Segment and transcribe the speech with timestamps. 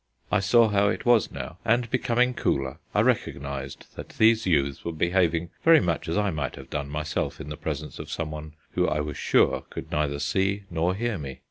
[0.31, 4.91] I saw how it was now, and, becoming cooler, I recognized that these youths were
[4.91, 8.87] behaving very much as I might have done myself in the presence of someone who
[8.87, 11.37] I was sure could neither see nor hear me.